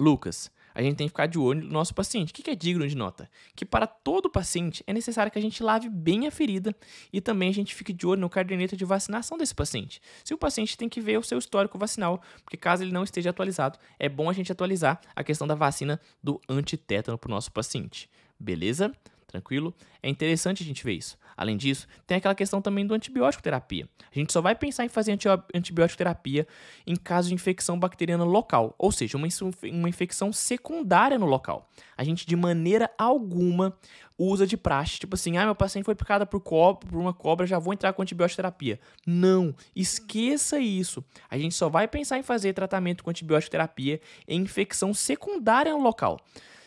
Lucas, 0.00 0.50
a 0.74 0.82
gente 0.82 0.96
tem 0.96 1.06
que 1.06 1.10
ficar 1.10 1.26
de 1.26 1.38
olho 1.38 1.62
no 1.64 1.70
nosso 1.70 1.94
paciente. 1.94 2.30
O 2.30 2.34
que 2.34 2.50
é 2.50 2.54
digno 2.54 2.86
de 2.86 2.96
nota? 2.96 3.30
Que 3.54 3.64
para 3.64 3.86
todo 3.86 4.30
paciente 4.30 4.82
é 4.86 4.92
necessário 4.92 5.30
que 5.30 5.38
a 5.38 5.42
gente 5.42 5.62
lave 5.62 5.88
bem 5.88 6.26
a 6.26 6.30
ferida 6.30 6.74
e 7.12 7.20
também 7.20 7.48
a 7.48 7.52
gente 7.52 7.74
fique 7.74 7.92
de 7.92 8.06
olho 8.06 8.20
no 8.20 8.30
caderneta 8.30 8.76
de 8.76 8.84
vacinação 8.84 9.36
desse 9.36 9.54
paciente. 9.54 10.00
Se 10.24 10.34
o 10.34 10.38
paciente 10.38 10.76
tem 10.76 10.88
que 10.88 11.00
ver 11.00 11.18
o 11.18 11.22
seu 11.22 11.38
histórico 11.38 11.78
vacinal, 11.78 12.22
porque 12.42 12.56
caso 12.56 12.82
ele 12.82 12.92
não 12.92 13.04
esteja 13.04 13.30
atualizado, 13.30 13.78
é 13.98 14.08
bom 14.08 14.28
a 14.28 14.32
gente 14.32 14.50
atualizar 14.50 15.00
a 15.14 15.24
questão 15.24 15.46
da 15.46 15.54
vacina 15.54 16.00
do 16.22 16.40
antitétano 16.48 17.18
para 17.18 17.28
o 17.28 17.30
nosso 17.30 17.52
paciente. 17.52 18.08
Beleza? 18.38 18.92
Tranquilo? 19.32 19.74
É 20.02 20.10
interessante 20.10 20.62
a 20.62 20.66
gente 20.66 20.84
ver 20.84 20.92
isso. 20.92 21.16
Além 21.34 21.56
disso, 21.56 21.88
tem 22.06 22.18
aquela 22.18 22.34
questão 22.34 22.60
também 22.60 22.86
do 22.86 22.92
antibiótico 22.92 23.42
terapia. 23.42 23.88
A 24.14 24.18
gente 24.18 24.30
só 24.30 24.42
vai 24.42 24.54
pensar 24.54 24.84
em 24.84 24.90
fazer 24.90 25.18
antibiótico 25.54 25.96
terapia 25.96 26.46
em 26.86 26.94
caso 26.94 27.28
de 27.28 27.34
infecção 27.34 27.80
bacteriana 27.80 28.24
local, 28.24 28.74
ou 28.78 28.92
seja, 28.92 29.16
uma, 29.16 29.26
uma 29.64 29.88
infecção 29.88 30.34
secundária 30.34 31.18
no 31.18 31.24
local. 31.24 31.66
A 31.96 32.04
gente 32.04 32.26
de 32.26 32.36
maneira 32.36 32.90
alguma 32.98 33.74
usa 34.18 34.46
de 34.46 34.58
praxe, 34.58 34.98
tipo 34.98 35.14
assim, 35.14 35.38
ah, 35.38 35.46
meu 35.46 35.54
paciente 35.54 35.86
foi 35.86 35.94
picado 35.94 36.26
por, 36.26 36.40
cobra, 36.40 36.86
por 36.86 36.98
uma 36.98 37.14
cobra, 37.14 37.46
já 37.46 37.58
vou 37.58 37.72
entrar 37.72 37.94
com 37.94 38.02
antibiótico 38.02 38.36
terapia. 38.36 38.78
Não, 39.06 39.54
esqueça 39.74 40.58
isso. 40.58 41.02
A 41.30 41.38
gente 41.38 41.54
só 41.54 41.70
vai 41.70 41.88
pensar 41.88 42.18
em 42.18 42.22
fazer 42.22 42.52
tratamento 42.52 43.02
com 43.02 43.08
antibiótico 43.08 43.50
terapia 43.50 43.98
em 44.28 44.42
infecção 44.42 44.92
secundária 44.92 45.72
no 45.72 45.82
local. 45.82 46.20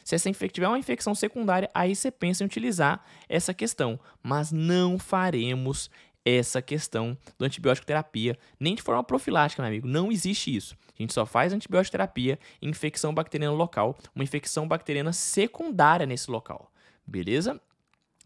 Se 0.05 0.13
essa 0.13 0.31
tiver 0.31 0.67
uma 0.67 0.77
infecção 0.77 1.15
secundária, 1.15 1.67
aí 1.73 1.95
você 1.95 2.11
pensa 2.11 2.43
em 2.43 2.45
utilizar 2.45 3.03
essa 3.27 3.55
questão, 3.55 3.99
mas 4.21 4.51
não 4.51 4.99
faremos 4.99 5.89
essa 6.23 6.61
questão 6.61 7.17
do 7.39 7.43
antibiótico 7.43 7.87
terapia, 7.87 8.37
nem 8.59 8.75
de 8.75 8.83
forma 8.83 9.03
profilática, 9.03 9.63
meu 9.63 9.69
amigo. 9.69 9.87
Não 9.87 10.11
existe 10.11 10.55
isso. 10.55 10.77
A 10.87 11.01
gente 11.01 11.11
só 11.11 11.25
faz 11.25 11.53
antibiótico 11.53 11.91
terapia 11.91 12.37
em 12.61 12.69
infecção 12.69 13.15
bacteriana 13.15 13.55
local, 13.55 13.97
uma 14.13 14.23
infecção 14.23 14.67
bacteriana 14.67 15.11
secundária 15.11 16.05
nesse 16.05 16.29
local. 16.29 16.71
Beleza? 17.05 17.59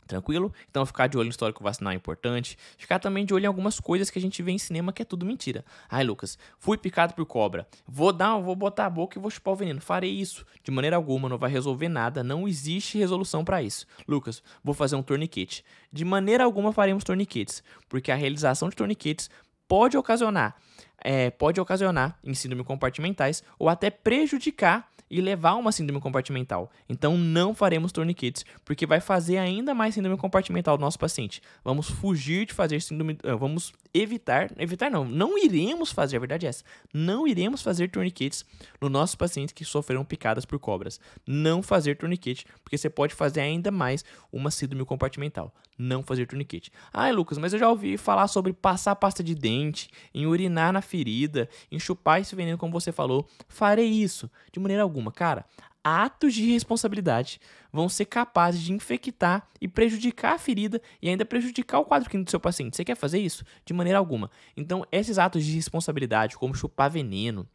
Tranquilo? 0.10 0.52
Então, 0.72 0.84
ficar 0.88 1.06
de 1.06 1.20
olho 1.20 1.28
no 1.28 1.30
histórico 1.30 1.64
vacinal 1.64 1.94
é 1.94 1.96
importante. 1.96 2.58
Ficar 2.80 2.98
também 2.98 3.24
de 3.24 3.32
olho 3.32 3.44
em 3.44 3.48
algumas 3.48 3.80
coisas 3.80 4.10
que 4.10 4.18
a 4.18 4.22
gente 4.22 4.42
vê 4.42 4.52
em 4.52 4.58
cinema 4.58 4.92
que 4.92 5.04
é 5.04 5.06
tudo 5.06 5.24
mentira. 5.24 5.64
Ai, 5.88 6.04
Lucas, 6.04 6.36
fui 6.58 6.80
picado 6.80 7.14
por 7.14 7.28
cobra. 7.28 7.68
Vou 7.88 8.12
dar, 8.12 8.36
vou 8.40 8.56
botar 8.56 8.88
a 8.88 8.90
boca 8.90 9.20
e 9.20 9.22
vou 9.22 9.30
chupar 9.30 9.54
o 9.54 9.58
veneno. 9.58 9.80
Farei 9.80 10.10
isso. 10.10 10.44
De 10.64 10.72
maneira 10.72 10.96
alguma, 10.96 11.30
não 11.30 11.38
vai 11.38 11.52
resolver 11.52 11.88
nada. 11.90 12.24
Não 12.24 12.48
existe 12.48 12.98
resolução 12.98 13.46
para 13.46 13.62
isso. 13.62 13.86
Lucas, 14.08 14.42
vou 14.64 14.74
fazer 14.74 14.96
um 14.96 15.04
torniquete. 15.04 15.64
De 15.94 16.04
maneira 16.04 16.44
alguma 16.44 16.74
faremos 16.74 17.04
torniquetes, 17.04 17.64
porque 17.88 18.12
a 18.12 18.16
realização 18.16 18.68
de 18.68 18.76
torniquetes 18.76 19.30
pode 19.68 19.96
ocasionar, 19.96 20.56
é, 20.98 21.30
pode 21.30 21.62
ocasionar 21.62 22.18
em 22.24 22.34
síndrome 22.34 22.64
compartimentais 22.64 23.44
ou 23.60 23.70
até 23.70 23.92
prejudicar 23.92 24.90
e 25.10 25.22
levar 25.22 25.56
uma 25.56 25.72
síndrome 25.72 26.00
compartimental. 26.02 26.72
Então 26.88 27.18
não 27.18 27.54
faremos 27.54 27.92
torniquetes, 27.92 28.46
porque 28.64 28.86
vai 28.86 29.00
fazer 29.00 29.38
ainda 29.38 29.74
mais 29.74 29.96
síndrome 29.96 30.18
compartimental 30.18 30.78
do 30.78 30.82
nosso 30.82 31.00
paciente. 31.00 31.42
Vamos 31.64 31.90
fugir 31.90 32.46
de 32.46 32.54
fazer 32.54 32.82
síndrome, 32.82 33.18
ah, 33.24 33.36
vamos 33.36 33.74
evitar, 33.94 34.52
evitar 34.58 34.90
não, 34.92 35.06
não 35.06 35.38
iremos 35.38 35.92
fazer, 35.92 36.18
a 36.18 36.20
verdade 36.20 36.46
é 36.46 36.50
essa, 36.50 36.64
não 36.94 37.28
iremos 37.28 37.62
fazer 37.62 37.90
torniquetes 37.90 38.46
no 38.80 38.90
nossos 38.90 39.16
pacientes 39.16 39.54
que 39.54 39.66
sofreram 39.66 40.06
picadas 40.06 40.46
por 40.46 40.60
cobras. 40.60 41.00
Não 41.26 41.62
fazer 41.64 41.96
torniquete, 41.96 42.46
porque 42.64 42.78
você 42.78 42.90
pode 42.90 43.14
fazer 43.14 43.42
ainda 43.42 43.72
mais 43.72 44.04
uma 44.32 44.52
síndrome 44.52 44.86
compartimental. 44.86 45.54
Não 45.78 46.04
fazer 46.04 46.26
torniquete. 46.26 46.72
Ai, 46.92 47.14
Lucas, 47.14 47.38
mas 47.38 47.54
eu 47.54 47.60
já 47.60 47.70
ouvi 47.70 47.96
falar 47.96 48.28
sobre 48.28 48.52
passar 48.52 48.96
pasta 48.98 49.24
de 49.24 49.34
dente, 49.34 49.90
em 50.14 50.26
urinar 50.26 50.74
na 50.74 50.82
ferida, 50.82 51.48
em 51.72 51.80
chupar 51.80 52.20
esse 52.20 52.36
veneno 52.36 52.58
como 52.58 52.74
você 52.74 52.92
falou. 52.92 53.26
Farei 53.48 53.88
isso 53.88 54.30
de 54.52 54.60
maneira 54.60 54.84
alguma, 54.84 54.99
cara 55.08 55.46
atos 55.84 56.34
de 56.34 56.52
responsabilidade 56.52 57.40
vão 57.72 57.88
ser 57.88 58.06
capazes 58.06 58.62
de 58.62 58.74
infectar 58.74 59.48
e 59.62 59.68
prejudicar 59.68 60.36
a 60.36 60.40
ferida 60.40 60.82
e 61.02 61.10
ainda 61.10 61.26
prejudicar 61.26 61.80
o 61.80 61.86
quadro 61.86 62.10
clínico 62.10 62.28
do 62.28 62.32
seu 62.32 62.40
paciente. 62.40 62.76
Você 62.76 62.84
quer 62.84 62.96
fazer 62.96 63.20
isso? 63.20 63.44
De 63.66 63.74
maneira 63.74 63.98
alguma. 64.00 64.30
Então, 64.56 64.86
esses 64.92 65.18
atos 65.18 65.44
de 65.44 65.54
responsabilidade, 65.54 66.38
como 66.38 66.54
chupar 66.54 66.90
veneno, 66.90 67.48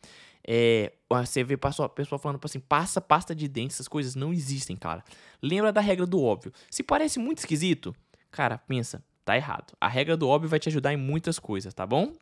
é, 0.46 0.92
você 1.08 1.42
vê 1.44 1.54
a 1.54 1.88
pessoa 1.88 2.18
falando 2.18 2.40
assim, 2.42 2.60
passa 2.60 3.00
pasta 3.00 3.34
de 3.34 3.48
dente, 3.48 3.74
essas 3.74 3.88
coisas 3.88 4.14
não 4.14 4.32
existem, 4.32 4.76
cara. 4.76 5.02
Lembra 5.42 5.72
da 5.72 5.80
regra 5.80 6.06
do 6.06 6.22
óbvio. 6.22 6.52
Se 6.70 6.82
parece 6.82 7.18
muito 7.18 7.38
esquisito, 7.38 7.94
cara, 8.30 8.58
pensa, 8.58 9.02
tá 9.24 9.36
errado. 9.36 9.74
A 9.80 9.88
regra 9.88 10.16
do 10.16 10.28
óbvio 10.28 10.48
vai 10.48 10.58
te 10.58 10.68
ajudar 10.68 10.92
em 10.92 10.96
muitas 10.96 11.38
coisas, 11.38 11.72
tá 11.72 11.86
bom? 11.86 12.12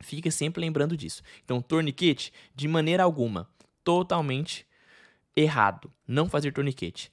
Fica 0.00 0.30
sempre 0.30 0.60
lembrando 0.60 0.96
disso. 0.96 1.22
Então, 1.44 1.60
torniquete, 1.60 2.32
de 2.54 2.68
maneira 2.68 3.02
alguma, 3.02 3.48
totalmente 3.88 4.66
errado. 5.34 5.90
Não 6.06 6.28
fazer 6.28 6.52
torniquete. 6.52 7.10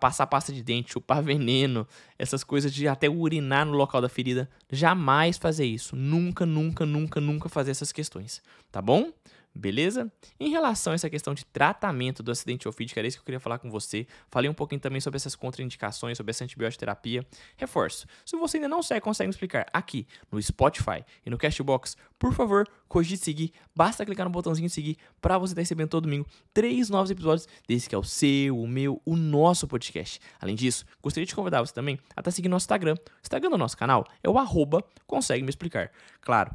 Passar 0.00 0.26
pasta 0.26 0.50
de 0.50 0.62
dente, 0.62 0.92
chupar 0.92 1.20
veneno, 1.22 1.86
essas 2.18 2.42
coisas 2.42 2.72
de 2.72 2.88
até 2.88 3.06
urinar 3.06 3.66
no 3.66 3.72
local 3.72 4.00
da 4.00 4.08
ferida. 4.08 4.48
Jamais 4.72 5.36
fazer 5.36 5.66
isso. 5.66 5.94
Nunca, 5.94 6.46
nunca, 6.46 6.86
nunca, 6.86 7.20
nunca 7.20 7.50
fazer 7.50 7.72
essas 7.72 7.92
questões. 7.92 8.42
Tá 8.72 8.80
bom? 8.80 9.12
Beleza? 9.54 10.10
Em 10.38 10.48
relação 10.48 10.92
a 10.92 10.94
essa 10.94 11.10
questão 11.10 11.34
de 11.34 11.44
tratamento 11.44 12.22
do 12.22 12.30
acidente 12.30 12.68
ofídico, 12.68 12.98
era 12.98 13.08
isso 13.08 13.16
que 13.16 13.22
eu 13.22 13.24
queria 13.24 13.40
falar 13.40 13.58
com 13.58 13.68
você. 13.68 14.06
Falei 14.28 14.48
um 14.48 14.54
pouquinho 14.54 14.80
também 14.80 15.00
sobre 15.00 15.16
essas 15.16 15.34
contraindicações, 15.34 16.16
sobre 16.16 16.30
essa 16.30 16.44
antibioterapia. 16.44 17.26
Reforço, 17.56 18.06
se 18.24 18.36
você 18.36 18.58
ainda 18.58 18.68
não 18.68 18.82
segue, 18.82 19.00
consegue 19.00 19.26
me 19.26 19.32
explicar 19.32 19.66
aqui 19.72 20.06
no 20.30 20.40
Spotify 20.40 21.04
e 21.26 21.30
no 21.30 21.36
Castbox, 21.36 21.96
por 22.18 22.32
favor, 22.32 22.68
cogite 22.88 23.24
seguir. 23.24 23.52
Basta 23.74 24.06
clicar 24.06 24.24
no 24.24 24.30
botãozinho 24.30 24.68
de 24.68 24.74
seguir 24.74 24.96
para 25.20 25.36
você 25.36 25.52
estar 25.52 25.62
recebendo 25.62 25.88
todo 25.88 26.04
domingo 26.04 26.26
três 26.54 26.88
novos 26.88 27.10
episódios 27.10 27.48
desse 27.66 27.88
que 27.88 27.94
é 27.94 27.98
o 27.98 28.04
seu, 28.04 28.56
o 28.56 28.68
meu, 28.68 29.02
o 29.04 29.16
nosso 29.16 29.66
podcast. 29.66 30.20
Além 30.40 30.54
disso, 30.54 30.84
gostaria 31.02 31.26
de 31.26 31.34
convidar 31.34 31.60
você 31.60 31.74
também 31.74 31.98
a 32.16 32.20
estar 32.20 32.30
seguindo 32.30 32.52
nosso 32.52 32.64
Instagram. 32.64 32.94
O 32.94 33.20
Instagram 33.22 33.50
do 33.50 33.58
nosso 33.58 33.76
canal 33.76 34.06
é 34.22 34.28
o 34.28 34.38
arroba 34.38 34.84
consegue 35.06 35.42
me 35.42 35.50
explicar. 35.50 35.90
Claro, 36.20 36.52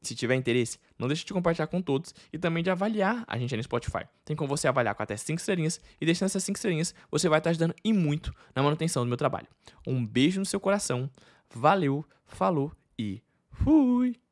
se 0.00 0.14
tiver 0.14 0.34
interesse, 0.34 0.78
não 0.98 1.08
deixe 1.08 1.24
de 1.24 1.32
compartilhar 1.32 1.66
com 1.66 1.80
todos 1.82 2.14
e 2.32 2.38
também 2.38 2.62
de 2.62 2.70
avaliar 2.70 3.24
a 3.26 3.38
gente 3.38 3.56
no 3.56 3.62
Spotify. 3.62 4.04
Tem 4.24 4.36
como 4.36 4.48
você 4.48 4.68
avaliar 4.68 4.94
com 4.94 5.02
até 5.02 5.16
5 5.16 5.38
estrelinhas 5.38 5.80
e 6.00 6.06
deixando 6.06 6.26
essas 6.26 6.44
5 6.44 6.56
estrelinhas, 6.56 6.94
você 7.10 7.28
vai 7.28 7.38
estar 7.38 7.50
ajudando 7.50 7.74
e 7.84 7.92
muito 7.92 8.32
na 8.54 8.62
manutenção 8.62 9.04
do 9.04 9.08
meu 9.08 9.16
trabalho. 9.16 9.46
Um 9.86 10.04
beijo 10.04 10.40
no 10.40 10.46
seu 10.46 10.60
coração, 10.60 11.10
valeu, 11.50 12.04
falou 12.26 12.72
e 12.98 13.22
fui! 13.50 14.23